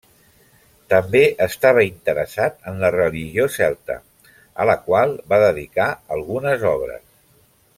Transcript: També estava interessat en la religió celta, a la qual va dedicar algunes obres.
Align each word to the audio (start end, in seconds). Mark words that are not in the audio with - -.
També 0.93 1.19
estava 1.45 1.83
interessat 1.87 2.57
en 2.71 2.81
la 2.85 2.91
religió 2.95 3.45
celta, 3.57 3.99
a 4.63 4.67
la 4.71 4.77
qual 4.89 5.15
va 5.35 5.41
dedicar 5.45 5.89
algunes 6.17 6.67
obres. 6.75 7.07